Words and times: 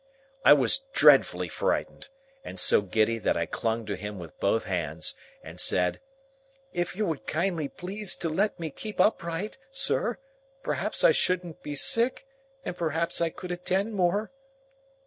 I 0.43 0.53
was 0.53 0.79
dreadfully 0.93 1.47
frightened, 1.47 2.09
and 2.43 2.59
so 2.59 2.81
giddy 2.81 3.19
that 3.19 3.37
I 3.37 3.45
clung 3.45 3.85
to 3.85 3.95
him 3.95 4.17
with 4.17 4.39
both 4.39 4.63
hands, 4.63 5.13
and 5.43 5.59
said, 5.59 5.99
"If 6.73 6.95
you 6.95 7.05
would 7.05 7.27
kindly 7.27 7.67
please 7.67 8.15
to 8.15 8.29
let 8.29 8.59
me 8.59 8.71
keep 8.71 8.99
upright, 8.99 9.59
sir, 9.69 10.17
perhaps 10.63 11.03
I 11.03 11.11
shouldn't 11.11 11.61
be 11.61 11.75
sick, 11.75 12.25
and 12.65 12.75
perhaps 12.75 13.21
I 13.21 13.29
could 13.29 13.51
attend 13.51 13.93
more." 13.93 14.31